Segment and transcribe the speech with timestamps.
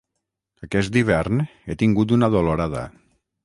[0.67, 2.87] Aquest hivern he tingut una dolorada.